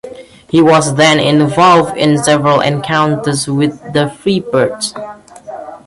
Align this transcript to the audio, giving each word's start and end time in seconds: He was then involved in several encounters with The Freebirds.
He 0.49 0.63
was 0.63 0.95
then 0.95 1.19
involved 1.19 1.95
in 1.95 2.17
several 2.23 2.59
encounters 2.59 3.45
with 3.47 3.79
The 3.93 4.07
Freebirds. 4.09 4.95